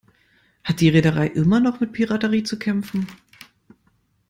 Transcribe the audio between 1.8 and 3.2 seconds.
Piraterie zu kämpfen?